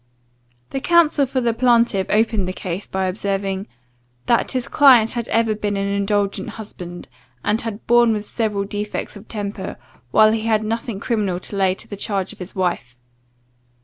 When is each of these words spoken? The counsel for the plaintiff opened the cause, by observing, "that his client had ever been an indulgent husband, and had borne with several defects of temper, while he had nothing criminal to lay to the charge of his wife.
The 0.71 0.79
counsel 0.81 1.27
for 1.27 1.41
the 1.41 1.53
plaintiff 1.53 2.07
opened 2.09 2.47
the 2.47 2.53
cause, 2.53 2.87
by 2.87 3.05
observing, 3.05 3.67
"that 4.25 4.53
his 4.53 4.67
client 4.67 5.11
had 5.11 5.27
ever 5.27 5.53
been 5.53 5.77
an 5.77 5.87
indulgent 5.87 6.49
husband, 6.49 7.07
and 7.43 7.61
had 7.61 7.85
borne 7.85 8.11
with 8.11 8.25
several 8.25 8.63
defects 8.63 9.15
of 9.15 9.27
temper, 9.27 9.77
while 10.09 10.31
he 10.31 10.47
had 10.47 10.63
nothing 10.63 10.99
criminal 10.99 11.39
to 11.41 11.55
lay 11.55 11.75
to 11.75 11.87
the 11.87 11.95
charge 11.97 12.33
of 12.33 12.39
his 12.39 12.55
wife. 12.55 12.97